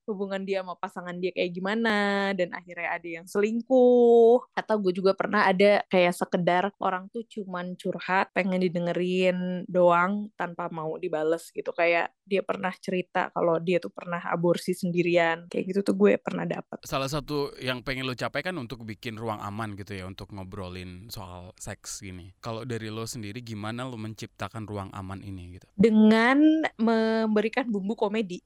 [0.08, 4.46] hubungan dia sama pasangan dia kayak gimana dan akhirnya ada yang selingkuh.
[4.56, 10.72] Atau gue juga pernah ada kayak sekedar orang tuh cuman curhat pengen didengerin doang tanpa
[10.72, 11.76] mau dibales gitu.
[11.76, 16.48] Kayak dia pernah cerita kalau dia tuh pernah aborsi sendirian kayak gitu tuh gue pernah
[16.48, 20.30] dapat salah satu yang pengen lo capai kan untuk bikin ruang aman gitu ya untuk
[20.30, 22.36] ngobrolin soal seks gini.
[22.38, 25.66] Kalau dari lo sendiri gimana lo menciptakan ruang aman ini gitu?
[25.74, 26.38] Dengan
[26.78, 28.40] memberikan bumbu komedi.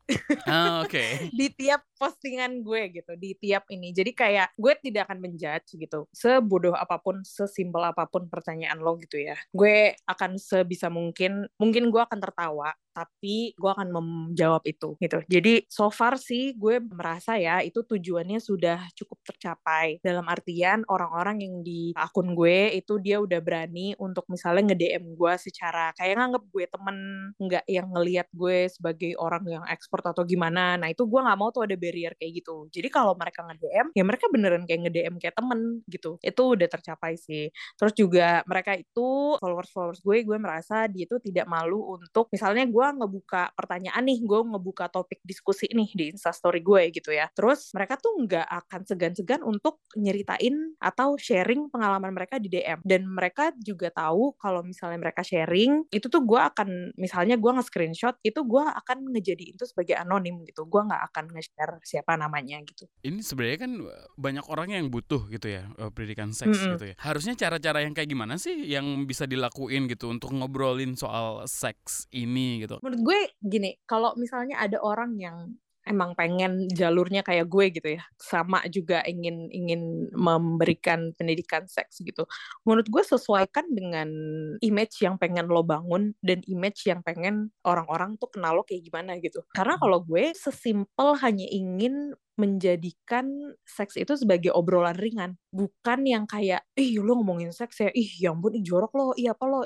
[0.48, 0.90] Ah, oke.
[0.98, 1.30] Okay.
[1.48, 3.96] Di tiap postingan gue gitu di tiap ini.
[3.96, 9.00] Jadi kayak gue tidak akan menjudge gitu sebodoh apa pun sesimpel apa pun pertanyaan lo
[9.00, 9.40] gitu ya.
[9.56, 15.22] Gue akan sebisa mungkin mungkin gue akan tertawa tapi gue akan menjawab itu gitu.
[15.30, 20.02] Jadi so far sih gue merasa ya itu tujuannya sudah cukup tercapai.
[20.02, 25.34] Dalam artian orang-orang yang di akun gue itu dia udah berani untuk misalnya nge-DM gue
[25.38, 26.98] secara kayak nganggep gue temen
[27.38, 30.74] nggak yang ngelihat gue sebagai orang yang ekspor atau gimana.
[30.82, 32.66] Nah itu gue nggak mau tuh ada barrier kayak gitu.
[32.74, 36.18] Jadi kalau mereka nge-DM ya mereka beneran kayak nge-DM kayak temen gitu.
[36.26, 37.54] Itu udah tercapai sih.
[37.78, 42.87] Terus juga mereka itu followers-followers gue gue merasa dia itu tidak malu untuk misalnya gue
[42.96, 47.28] ngebuka pertanyaan nih, gue ngebuka topik diskusi nih di instastory gue gitu ya.
[47.34, 52.80] Terus mereka tuh nggak akan segan-segan untuk nyeritain atau sharing pengalaman mereka di DM.
[52.84, 58.16] Dan mereka juga tahu kalau misalnya mereka sharing, itu tuh gue akan, misalnya gue nge-screenshot,
[58.24, 60.68] itu gue akan ngejadiin itu sebagai anonim gitu.
[60.70, 62.86] Gue nggak akan nge-share siapa namanya gitu.
[63.02, 63.72] Ini sebenarnya kan
[64.16, 66.72] banyak orang yang butuh gitu ya, eh, pendidikan seks mm -hmm.
[66.78, 66.96] gitu ya.
[67.02, 72.64] Harusnya cara-cara yang kayak gimana sih yang bisa dilakuin gitu untuk ngobrolin soal seks ini
[72.64, 72.77] gitu?
[72.84, 78.04] Menurut gue gini, kalau misalnya ada orang yang emang pengen jalurnya kayak gue gitu ya
[78.20, 82.28] sama juga ingin ingin memberikan pendidikan seks gitu
[82.68, 84.12] menurut gue sesuaikan dengan
[84.60, 89.16] image yang pengen lo bangun dan image yang pengen orang-orang tuh kenal lo kayak gimana
[89.24, 89.40] gitu.
[89.56, 93.28] Karena kalau gue sesimpel hanya ingin menjadikan
[93.66, 95.36] seks itu sebagai obrolan ringan.
[95.52, 97.90] Bukan yang kayak ih lo ngomongin seks ya?
[97.94, 99.66] Ih ya ampun ih jorok lo iya apa lo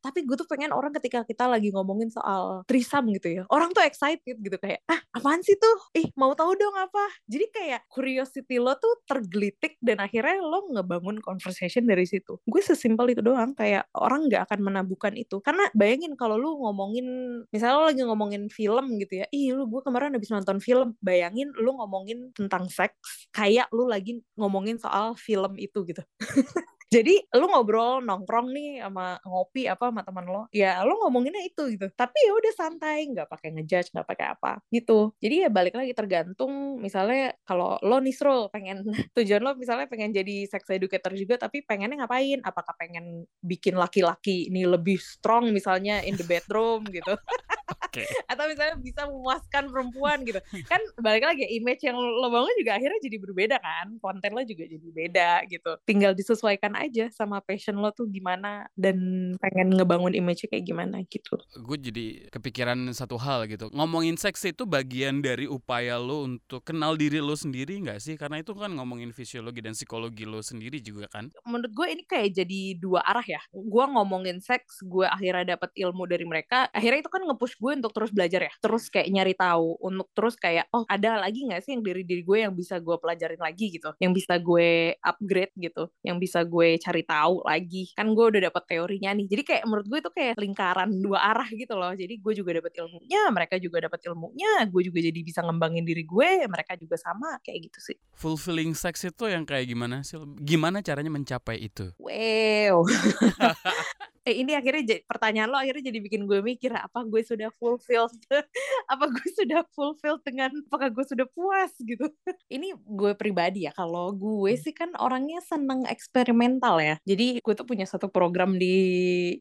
[0.00, 3.84] tapi gue tuh pengen orang ketika kita lagi ngomongin soal trisam gitu ya orang tuh
[3.84, 5.76] excited gitu kayak ah apaan sih tuh?
[5.96, 7.04] Ih mau tahu dong apa?
[7.28, 12.40] Jadi kayak curiosity lo tuh tergelitik dan akhirnya lo ngebangun conversation dari situ.
[12.48, 15.40] Gue sesimpel itu doang kayak orang nggak akan menabukan itu.
[15.44, 17.06] Karena bayangin kalau lu ngomongin
[17.52, 20.94] misalnya lo lagi ngomongin film gitu ya ih lu gue kemarin habis nonton film.
[21.04, 26.06] Bayangin lu ngomong ngomongin tentang seks kayak lu lagi ngomongin soal film itu gitu.
[26.86, 31.74] Jadi lu ngobrol nongkrong nih sama ngopi apa sama teman lo, ya lu ngomonginnya itu
[31.74, 31.90] gitu.
[31.90, 35.10] Tapi ya udah santai, nggak pakai ngejudge, nggak pakai apa gitu.
[35.18, 38.14] Jadi ya balik lagi tergantung misalnya kalau lo nih
[38.54, 38.86] pengen
[39.18, 42.38] tujuan lo misalnya pengen jadi sex educator juga tapi pengennya ngapain?
[42.46, 47.18] Apakah pengen bikin laki-laki ini lebih strong misalnya in the bedroom gitu?
[47.86, 48.04] Oke.
[48.32, 50.40] atau misalnya bisa memuaskan perempuan gitu.
[50.66, 53.86] Kan balik lagi image yang lo bangun juga akhirnya jadi berbeda kan?
[54.02, 55.72] Konten lo juga jadi beda gitu.
[55.86, 58.98] Tinggal disesuaikan aja sama passion lo tuh gimana dan
[59.38, 61.38] pengen ngebangun image kayak gimana gitu.
[61.62, 63.70] Gue jadi kepikiran satu hal gitu.
[63.72, 68.14] Ngomongin seks itu bagian dari upaya lo untuk kenal diri lo sendiri nggak sih?
[68.18, 71.30] Karena itu kan ngomongin fisiologi dan psikologi lo sendiri juga kan?
[71.46, 73.40] Menurut gue ini kayak jadi dua arah ya.
[73.52, 76.66] Gue ngomongin seks gue akhirnya dapat ilmu dari mereka.
[76.74, 78.52] Akhirnya itu kan nge-push gue untuk terus belajar ya?
[78.58, 82.22] Terus kayak nyari tahu untuk terus kayak oh ada lagi nggak sih yang dari diri
[82.22, 83.90] gue yang bisa gue pelajarin lagi gitu?
[83.98, 85.90] Yang bisa gue upgrade gitu?
[86.02, 87.92] Yang bisa gue cari tahu lagi?
[87.94, 89.26] Kan gue udah dapet teorinya nih.
[89.26, 91.92] Jadi kayak menurut gue itu kayak lingkaran dua arah gitu loh.
[91.92, 96.04] Jadi gue juga dapet ilmunya mereka juga dapet ilmunya gue juga jadi bisa ngembangin diri
[96.04, 97.96] gue mereka juga sama kayak gitu sih.
[98.16, 100.18] Fulfilling sex itu yang kayak gimana sih?
[100.42, 101.92] Gimana caranya mencapai itu?
[102.00, 102.86] Wow
[104.26, 108.10] eh ini akhirnya pertanyaan lo akhirnya jadi bikin gue mikir apa gue sudah fulfilled
[108.92, 111.70] apa gue sudah fulfilled dengan apakah gue sudah puas?
[111.78, 112.10] gitu.
[112.56, 116.94] Ini gue pribadi ya kalau gue sih kan orangnya seneng eksperimental ya.
[117.06, 118.76] Jadi gue tuh punya satu program di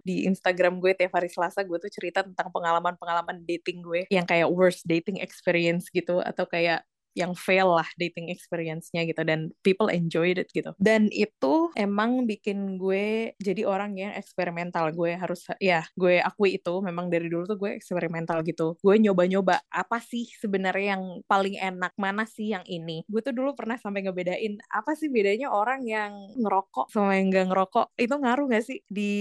[0.06, 4.06] di Instagram gue tiap hari Selasa gue tuh cerita tentang pengalaman-pengalaman dating gue.
[4.14, 9.56] Yang kayak worst dating experience gitu atau kayak yang fail lah dating experience-nya gitu dan
[9.64, 10.76] people enjoyed it gitu.
[10.78, 14.92] Dan itu emang bikin gue jadi orang yang eksperimental.
[14.92, 18.76] Gue harus ya, gue akui itu memang dari dulu tuh gue eksperimental gitu.
[18.84, 23.08] Gue nyoba-nyoba apa sih sebenarnya yang paling enak, mana sih yang ini.
[23.08, 27.48] Gue tuh dulu pernah sampai ngebedain apa sih bedanya orang yang ngerokok sama yang gak
[27.50, 27.86] ngerokok.
[27.96, 29.12] Itu ngaruh gak sih di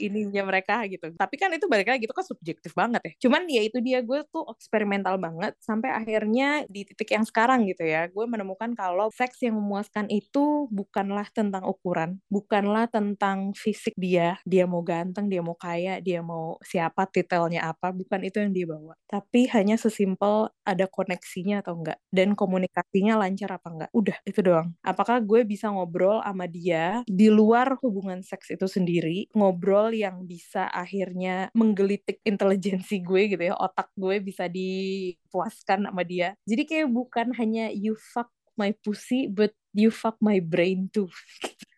[0.00, 1.12] ininya mereka gitu.
[1.12, 3.12] Tapi kan itu balik lagi itu kan subjektif banget ya.
[3.28, 7.82] Cuman ya itu dia gue tuh eksperimental banget sampai akhirnya di titik yang sekarang gitu
[7.82, 14.38] ya, gue menemukan kalau seks yang memuaskan itu bukanlah tentang ukuran, bukanlah tentang fisik dia,
[14.46, 18.66] dia mau ganteng, dia mau kaya, dia mau siapa, titelnya apa, bukan itu yang dia
[18.70, 18.94] bawa.
[19.10, 23.90] Tapi hanya sesimpel ada koneksinya atau enggak, dan komunikasinya lancar apa enggak.
[23.90, 24.70] Udah, itu doang.
[24.86, 30.70] Apakah gue bisa ngobrol sama dia di luar hubungan seks itu sendiri, ngobrol yang bisa
[30.70, 36.36] akhirnya menggelitik intelijensi gue gitu ya, otak gue bisa dipuaskan sama dia.
[36.46, 38.28] Jadi kayak bukan bukan hanya you fuck
[38.60, 41.08] my pussy but you fuck my brain too.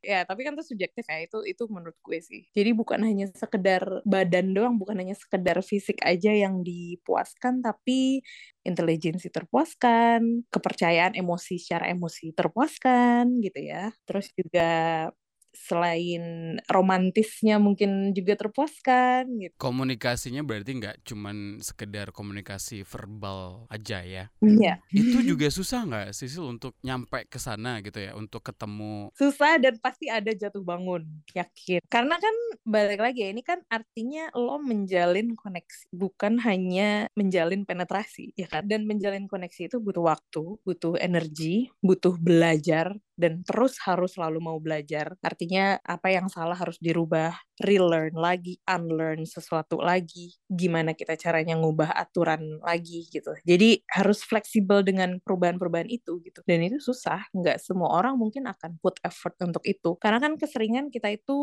[0.00, 2.48] Ya tapi kan itu subjektif ya itu itu menurut gue sih.
[2.56, 8.24] Jadi bukan hanya sekedar badan doang bukan hanya sekedar fisik aja yang dipuaskan tapi
[8.64, 13.92] intelijensi terpuaskan kepercayaan emosi secara emosi terpuaskan gitu ya.
[14.08, 15.12] Terus juga
[15.50, 19.54] selain romantisnya mungkin juga terpuaskan gitu.
[19.58, 24.24] Komunikasinya berarti nggak cuman sekedar komunikasi verbal aja ya?
[24.42, 24.78] Iya.
[24.90, 29.10] Itu juga susah nggak sih untuk nyampe ke sana gitu ya, untuk ketemu?
[29.16, 31.02] Susah dan pasti ada jatuh bangun,
[31.34, 31.82] yakin.
[31.90, 38.32] Karena kan balik lagi ya, ini kan artinya lo menjalin koneksi, bukan hanya menjalin penetrasi,
[38.38, 38.66] ya kan?
[38.66, 44.56] Dan menjalin koneksi itu butuh waktu, butuh energi, butuh belajar, dan terus harus selalu mau
[44.56, 45.12] belajar.
[45.20, 45.39] Artinya
[45.84, 50.32] apa yang salah harus dirubah, relearn lagi, unlearn sesuatu lagi.
[50.48, 53.34] Gimana kita caranya ngubah aturan lagi gitu.
[53.44, 56.40] Jadi harus fleksibel dengan perubahan-perubahan itu gitu.
[56.46, 59.98] Dan itu susah, nggak semua orang mungkin akan put effort untuk itu.
[60.00, 61.38] Karena kan keseringan kita itu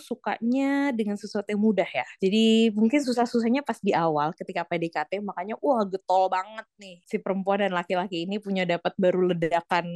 [0.00, 2.06] sukanya dengan sesuatu yang mudah ya.
[2.22, 7.66] Jadi mungkin susah-susahnya pas di awal ketika PDKT makanya wah getol banget nih si perempuan
[7.66, 9.86] dan laki-laki ini punya dapat baru ledakan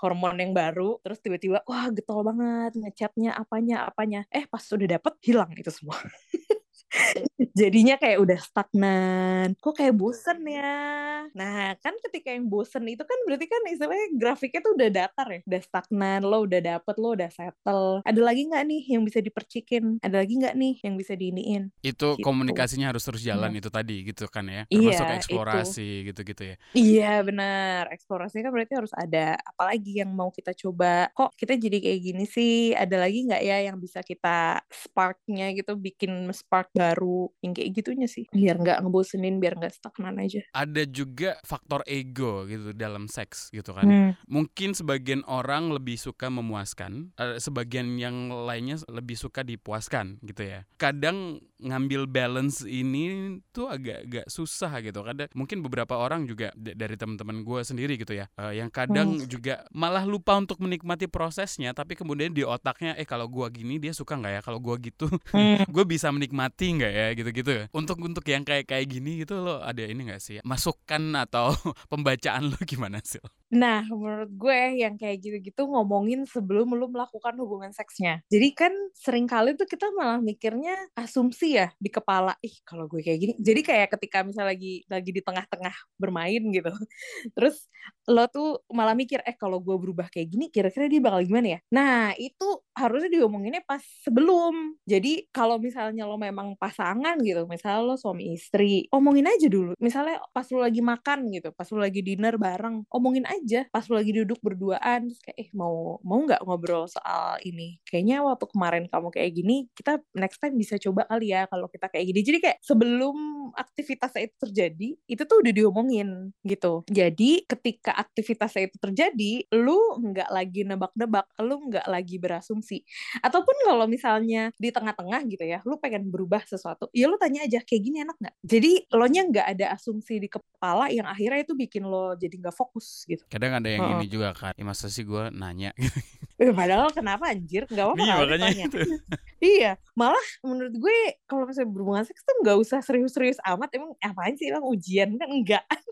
[0.00, 4.20] hormon yang baru baru terus tiba-tiba wah getol banget ngechatnya apanya apanya.
[4.28, 5.96] Eh pas udah dapet hilang itu semua
[7.60, 9.54] jadinya kayak udah stagnan.
[9.58, 11.26] Kok kayak bosen ya?
[11.32, 15.40] Nah kan ketika yang bosen itu kan berarti kan istilahnya grafiknya tuh udah datar ya.
[15.46, 18.02] Udah stagnan lo udah dapet lo udah settle.
[18.02, 20.02] Ada lagi nggak nih yang bisa dipercikin?
[20.02, 21.62] Ada lagi nggak nih yang bisa diiniin?
[21.80, 22.24] Itu gitu.
[22.26, 23.60] komunikasinya harus terus jalan hmm.
[23.60, 24.62] itu tadi gitu kan ya.
[24.66, 26.56] Iya, termasuk iya, eksplorasi gitu-gitu ya.
[26.74, 27.82] Iya benar.
[27.94, 29.38] Eksplorasi kan berarti harus ada.
[29.38, 31.08] Apalagi yang mau kita coba.
[31.14, 32.74] Kok kita jadi kayak gini sih?
[32.74, 35.78] Ada lagi nggak ya yang bisa kita sparknya gitu?
[35.78, 40.82] Bikin spark baru yang kayak gitunya sih biar nggak ngebosenin biar nggak stagnan aja ada
[40.88, 44.12] juga faktor ego gitu dalam seks gitu kan hmm.
[44.24, 51.44] mungkin sebagian orang lebih suka memuaskan sebagian yang lainnya lebih suka dipuaskan gitu ya kadang
[51.60, 57.60] ngambil balance ini tuh agak-agak susah gitu kadang mungkin beberapa orang juga dari teman-teman gue
[57.60, 59.28] sendiri gitu ya uh, yang kadang hmm.
[59.28, 63.92] juga malah lupa untuk menikmati prosesnya tapi kemudian di otaknya eh kalau gue gini dia
[63.92, 65.68] suka nggak ya kalau gue gitu hmm.
[65.74, 67.52] gue bisa menikmati nggak ya gitu-gitu.
[67.74, 70.38] Untuk untuk yang kayak kayak gini gitu lo ada ini nggak sih?
[70.44, 71.50] Masukan atau
[71.90, 77.74] pembacaan lo gimana sih Nah, menurut gue yang kayak gitu-gitu ngomongin sebelum lu melakukan hubungan
[77.74, 78.22] seksnya.
[78.30, 83.02] Jadi kan sering kali tuh kita malah mikirnya asumsi ya di kepala, ih kalau gue
[83.02, 83.32] kayak gini.
[83.42, 86.70] Jadi kayak ketika misalnya lagi lagi di tengah-tengah bermain gitu.
[87.36, 87.66] Terus
[88.06, 91.60] lo tuh malah mikir, eh kalau gue berubah kayak gini kira-kira dia bakal gimana ya?
[91.74, 94.78] Nah, itu harusnya diomonginnya pas sebelum.
[94.86, 99.74] Jadi kalau misalnya lo memang pasangan gitu, misalnya lo suami istri, omongin aja dulu.
[99.82, 103.84] Misalnya pas lo lagi makan gitu, pas lo lagi dinner bareng, omongin aja aja pas
[103.88, 107.80] lagi duduk berduaan kayak eh mau mau nggak ngobrol soal ini?
[107.88, 111.88] Kayaknya waktu kemarin kamu kayak gini kita next time bisa coba kali ya kalau kita
[111.88, 112.20] kayak gini.
[112.20, 113.16] Jadi kayak sebelum
[113.54, 116.08] aktivitasnya itu terjadi itu tuh udah diomongin
[116.44, 116.82] gitu.
[116.90, 122.82] Jadi ketika aktivitasnya itu terjadi lu nggak lagi nebak-nebak lu nggak lagi berasumsi.
[123.22, 127.62] Ataupun kalau misalnya di tengah-tengah gitu ya lu pengen berubah sesuatu ya lu tanya aja
[127.62, 128.34] kayak gini enak nggak?
[128.44, 132.56] Jadi lo nya nggak ada asumsi di kepala yang akhirnya itu bikin lo jadi nggak
[132.56, 133.22] fokus gitu.
[133.30, 133.90] Kadang ada yang oh.
[133.98, 135.72] ini juga kan ya masa sih gue nanya
[136.40, 137.68] eh, padahal kenapa anjir?
[137.68, 138.78] Nggak apa-apa iya, makanya itu.
[139.60, 140.98] iya malah menurut gue
[141.28, 143.68] kalau misalnya berhubungan seks tuh nggak usah serius-serius amat.
[143.76, 144.48] Emang apaan sih?
[144.48, 145.14] Emang ujian?
[145.20, 145.64] Kan enggak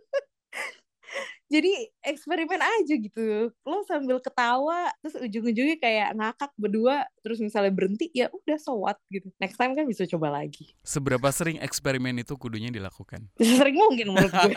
[1.48, 3.48] jadi eksperimen aja gitu.
[3.64, 9.00] Lo sambil ketawa terus ujung-ujungnya kayak ngakak berdua terus misalnya berhenti ya udah so what?
[9.08, 9.32] Gitu.
[9.40, 10.76] Next time kan bisa coba lagi.
[10.84, 13.32] Seberapa sering eksperimen itu kudunya dilakukan?
[13.40, 14.54] Sering mungkin menurut gue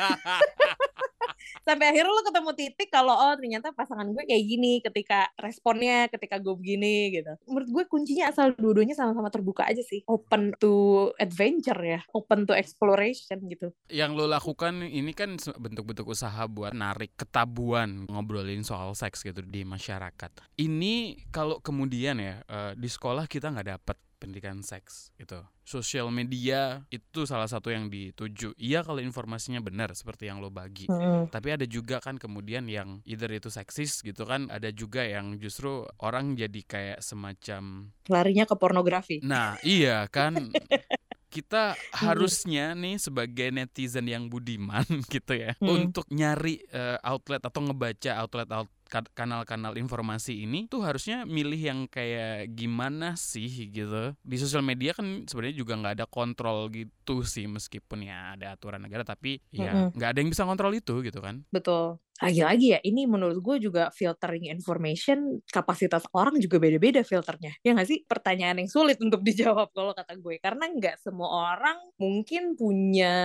[1.67, 6.37] sampai akhirnya lo ketemu titik kalau oh ternyata pasangan gue kayak gini ketika responnya ketika
[6.37, 7.33] gue begini gitu.
[7.49, 10.03] Menurut gue kuncinya asal dua-duanya sama-sama terbuka aja sih.
[10.05, 13.73] Open to adventure ya open to exploration gitu.
[13.89, 19.65] Yang lo lakukan ini kan bentuk-bentuk usaha buat narik ketabuan ngobrolin soal seks gitu di
[19.65, 20.31] masyarakat.
[20.59, 25.41] Ini kalau kemudian ya eh, di sekolah kita nggak dapet pendidikan seks gitu.
[25.65, 28.53] Sosial media itu salah satu yang dituju.
[28.61, 30.85] Iya kalau informasinya benar seperti yang lo bagi.
[30.85, 31.25] Hmm.
[31.33, 35.81] Tapi ada juga kan kemudian yang either itu seksis gitu kan, ada juga yang justru
[36.05, 39.17] orang jadi kayak semacam larinya ke pornografi.
[39.25, 40.37] Nah, iya kan
[41.31, 45.67] kita harusnya nih sebagai netizen yang budiman gitu ya hmm.
[45.87, 51.79] untuk nyari uh, outlet atau ngebaca outlet outlet kanal-kanal informasi ini tuh harusnya milih yang
[51.87, 54.11] kayak gimana sih gitu.
[54.19, 58.83] Di sosial media kan sebenarnya juga nggak ada kontrol gitu sih meskipun ya ada aturan
[58.83, 60.11] negara tapi ya nggak mm -hmm.
[60.11, 61.47] ada yang bisa kontrol itu gitu kan.
[61.47, 62.03] Betul.
[62.21, 67.57] Lagi-lagi ya ini menurut gue juga filtering information kapasitas orang juga beda-beda filternya.
[67.65, 68.05] Ya nggak sih?
[68.05, 70.37] Pertanyaan yang sulit untuk dijawab kalau kata gue.
[70.37, 73.15] Karena nggak semua orang mungkin punya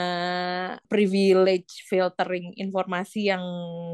[0.88, 3.44] privilege filtering informasi yang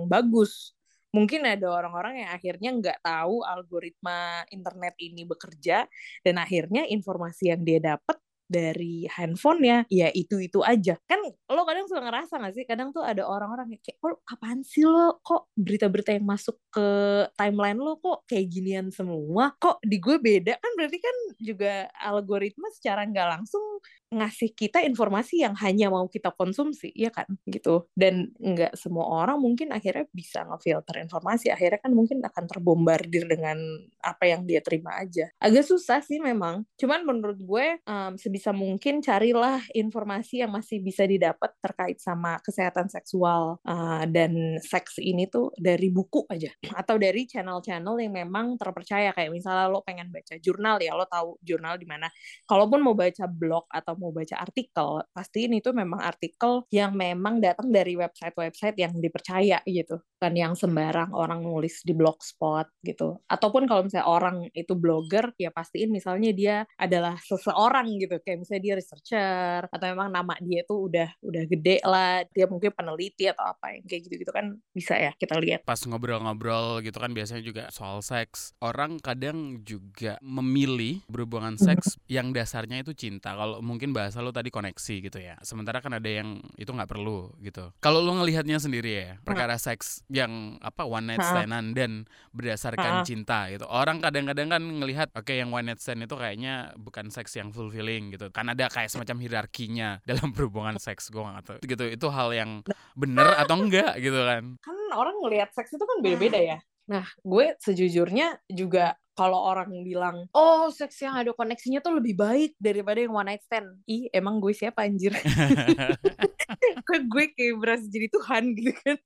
[0.06, 0.76] bagus
[1.12, 5.84] mungkin ada orang-orang yang akhirnya nggak tahu algoritma internet ini bekerja
[6.24, 8.16] dan akhirnya informasi yang dia dapat
[8.52, 11.00] dari handphonenya ya itu itu aja.
[11.08, 12.64] Kan lo kadang suka ngerasa gak sih?
[12.68, 15.24] Kadang tuh ada orang-orang yang kayak oh apaan sih lo?
[15.24, 16.88] Kok berita-berita yang masuk ke
[17.32, 19.56] timeline lo kok kayak ginian semua?
[19.56, 20.60] Kok di gue beda?
[20.60, 23.64] Kan berarti kan juga algoritma secara nggak langsung
[24.12, 27.24] ngasih kita informasi yang hanya mau kita konsumsi ya kan?
[27.48, 27.88] Gitu.
[27.96, 31.48] Dan nggak semua orang mungkin akhirnya bisa ngefilter informasi.
[31.48, 33.56] Akhirnya kan mungkin akan terbombardir dengan
[34.04, 35.32] apa yang dia terima aja.
[35.40, 36.68] Agak susah sih memang.
[36.76, 42.92] Cuman menurut gue um, sebisa mungkin carilah informasi yang masih bisa didapat terkait sama kesehatan
[42.92, 46.52] seksual uh, dan seks ini tuh dari buku aja.
[46.76, 49.16] Atau dari channel-channel yang memang terpercaya.
[49.16, 52.12] Kayak misalnya lo pengen baca jurnal ya lo tahu jurnal di mana.
[52.44, 57.70] Kalaupun mau baca blog atau mau baca artikel, pastiin itu memang artikel yang memang datang
[57.70, 63.22] dari website-website yang dipercaya gitu, kan yang sembarang orang nulis di blogspot gitu.
[63.30, 68.62] Ataupun kalau misalnya orang itu blogger, ya pastiin misalnya dia adalah seseorang gitu, kayak misalnya
[68.66, 73.54] dia researcher atau memang nama dia itu udah udah gede lah, dia mungkin peneliti atau
[73.54, 75.62] apa yang kayak gitu-gitu kan bisa ya kita lihat.
[75.62, 82.32] Pas ngobrol-ngobrol gitu kan biasanya juga soal seks, orang kadang juga memilih berhubungan seks yang
[82.32, 83.36] dasarnya itu cinta.
[83.36, 85.36] Kalau mungkin bahasa lo tadi koneksi gitu ya.
[85.44, 87.70] Sementara kan ada yang itu nggak perlu gitu.
[87.78, 93.48] Kalau lo ngelihatnya sendiri ya, perkara seks yang apa one night standan dan berdasarkan cinta
[93.52, 93.68] gitu.
[93.68, 97.52] Orang kadang-kadang kan ngelihat oke okay, yang one night stand itu kayaknya bukan seks yang
[97.52, 98.32] fulfilling gitu.
[98.32, 101.58] Kan ada kayak semacam hierarkinya dalam berhubungan seks gue nggak tahu.
[101.62, 102.50] Gitu itu hal yang
[102.96, 104.56] bener atau enggak gitu kan.
[104.58, 106.58] Kan orang ngelihat seks itu kan beda-beda ya.
[106.90, 112.56] Nah, gue sejujurnya juga kalau orang bilang, oh seks yang ada koneksinya tuh lebih baik
[112.56, 113.68] daripada yang one night stand.
[113.84, 115.12] Ih, emang gue siapa anjir?
[117.12, 118.96] gue kayak berasa jadi Tuhan gitu kan.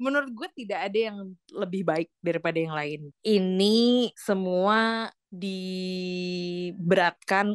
[0.00, 3.12] Menurut gue tidak ada yang lebih baik daripada yang lain.
[3.20, 6.80] Ini semua diberatkan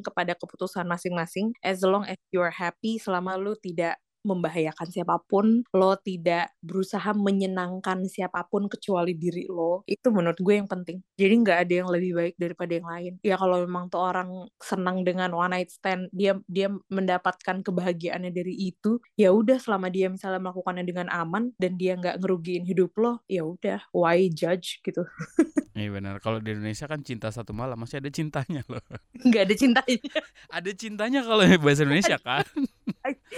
[0.06, 5.94] kepada keputusan masing-masing as long as you're happy selama lu tidak membahayakan siapa pun, lo
[6.00, 9.84] tidak berusaha menyenangkan siapa pun kecuali diri lo.
[9.90, 11.02] Itu menurut gue yang penting.
[11.18, 13.14] Jadi nggak ada yang lebih baik daripada yang lain.
[13.26, 18.54] Ya kalau memang tuh orang senang dengan one night stand, dia dia mendapatkan kebahagiaannya dari
[18.56, 23.20] itu, ya udah selama dia misalnya melakukannya dengan aman dan dia nggak ngerugiin hidup lo,
[23.28, 25.04] ya udah why judge gitu.
[25.72, 26.20] Iya benar.
[26.20, 28.84] Kalau di Indonesia kan cinta satu malam masih ada cintanya loh.
[29.24, 30.12] Nggak ada cintanya.
[30.60, 32.44] ada cintanya kalau bahasa Indonesia kan.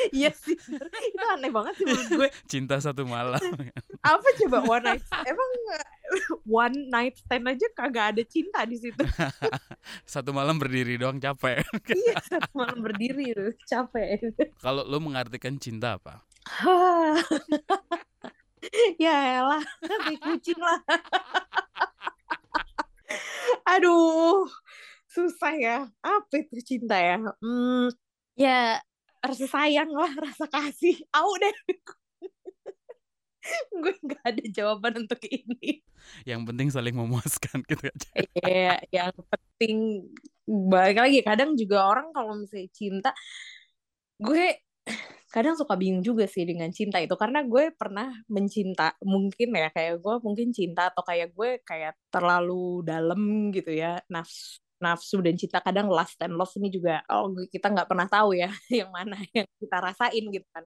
[0.10, 0.58] Iya sih.
[0.58, 2.30] Itu aneh banget sih menurut gue.
[2.52, 3.40] Cinta satu malam.
[4.02, 5.04] Apa coba one night?
[5.26, 5.52] Emang
[6.46, 9.04] one night stand aja kagak ada cinta di situ.
[10.14, 11.62] satu malam berdiri doang capek.
[12.00, 14.34] iya, satu malam berdiri tuh capek.
[14.60, 16.26] Kalau lo mengartikan cinta apa?
[19.00, 20.80] ya elah, kayak kucing lah.
[23.78, 24.50] Aduh,
[25.08, 25.78] susah ya.
[26.04, 27.22] Apa itu cinta ya?
[27.40, 27.88] Hmm,
[28.36, 28.84] ya
[29.24, 31.00] rasa sayang lah, rasa kasih.
[31.16, 31.56] Au deh.
[33.84, 35.84] gue nggak ada jawaban untuk ini.
[36.28, 38.10] Yang penting saling memuaskan gitu aja.
[38.44, 40.08] Iya, yang penting
[40.44, 43.12] balik lagi kadang juga orang kalau misalnya cinta,
[44.20, 44.60] gue
[45.34, 49.98] kadang suka bingung juga sih dengan cinta itu karena gue pernah mencinta mungkin ya kayak
[49.98, 55.64] gue mungkin cinta atau kayak gue kayak terlalu dalam gitu ya nafsu nafsu dan cinta
[55.64, 58.52] kadang lust and love ini juga oh kita nggak pernah tahu ya
[58.84, 60.64] yang mana yang kita rasain gitu kan.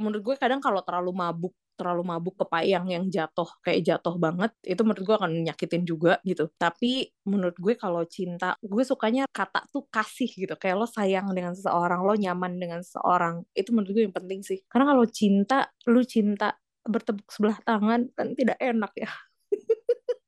[0.00, 4.52] Menurut gue kadang kalau terlalu mabuk terlalu mabuk ke payang yang jatuh kayak jatuh banget
[4.68, 6.52] itu menurut gue akan nyakitin juga gitu.
[6.60, 10.54] Tapi menurut gue kalau cinta gue sukanya kata tuh kasih gitu.
[10.60, 14.60] Kayak lo sayang dengan seseorang lo nyaman dengan seseorang itu menurut gue yang penting sih.
[14.68, 16.52] Karena kalau cinta lu cinta
[16.84, 19.10] bertepuk sebelah tangan kan tidak enak ya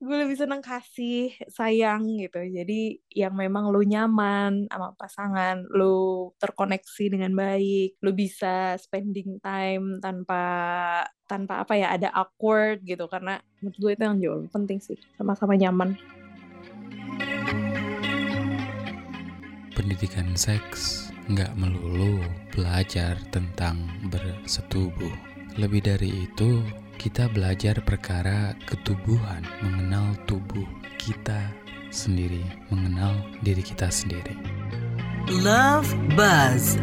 [0.00, 2.40] gue lebih seneng kasih sayang gitu.
[2.40, 10.00] Jadi yang memang lu nyaman sama pasangan lu terkoneksi dengan baik lu bisa spending time
[10.00, 10.42] tanpa
[11.28, 13.06] tanpa apa ya ada awkward gitu.
[13.12, 15.94] Karena menurut gue itu yang jauh penting sih sama-sama nyaman.
[19.76, 23.78] Pendidikan seks nggak melulu belajar tentang
[24.10, 25.14] bersetubuh.
[25.60, 26.64] Lebih dari itu
[27.00, 30.68] kita belajar perkara ketubuhan, mengenal tubuh
[31.00, 31.48] kita
[31.88, 34.36] sendiri, mengenal diri kita sendiri.
[35.40, 36.76] Love Buzz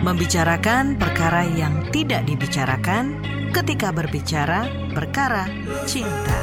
[0.00, 3.20] membicarakan perkara yang tidak dibicarakan
[3.52, 4.64] ketika berbicara
[4.96, 5.44] perkara
[5.84, 6.38] cinta.